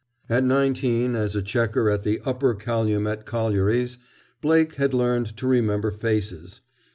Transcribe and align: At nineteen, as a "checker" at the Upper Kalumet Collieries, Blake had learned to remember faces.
At 0.27 0.43
nineteen, 0.43 1.13
as 1.15 1.35
a 1.35 1.43
"checker" 1.43 1.87
at 1.91 2.03
the 2.03 2.21
Upper 2.25 2.55
Kalumet 2.55 3.23
Collieries, 3.27 3.99
Blake 4.41 4.73
had 4.73 4.95
learned 4.95 5.37
to 5.37 5.45
remember 5.45 5.91
faces. 5.91 6.61